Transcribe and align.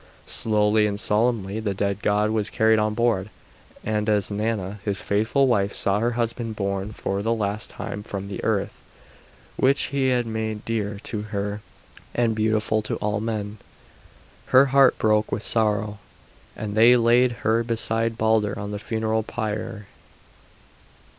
Slowly 0.25 0.87
and 0.87 0.99
solemnly 0.99 1.59
the 1.59 1.75
dead 1.75 2.01
god 2.01 2.31
was 2.31 2.49
carried 2.49 2.79
on 2.79 2.95
board, 2.95 3.29
and 3.83 4.09
as 4.09 4.31
Nanna, 4.31 4.79
his 4.83 4.99
faithful 4.99 5.45
wife, 5.45 5.73
saw 5.73 5.99
her 5.99 6.13
husband 6.13 6.55
borne 6.55 6.91
for 6.91 7.21
the 7.21 7.31
last 7.35 7.69
time 7.69 8.01
from 8.01 8.25
the 8.25 8.43
earth 8.43 8.79
which 9.57 9.93
he 9.93 10.09
had 10.09 10.25
made 10.25 10.65
dear 10.65 10.99
to 11.03 11.21
her 11.29 11.61
and 12.15 12.33
beautiful 12.33 12.81
to 12.81 12.95
all 12.95 13.19
men, 13.19 13.59
her 14.47 14.65
heart 14.65 14.97
broke 14.97 15.31
with 15.31 15.43
sorrow, 15.43 15.99
and 16.55 16.73
they 16.73 16.97
laid 16.97 17.33
her 17.45 17.63
beside 17.63 18.17
Balder 18.17 18.57
on 18.57 18.71
the 18.71 18.79
funeral 18.79 19.21
pyre. 19.21 19.85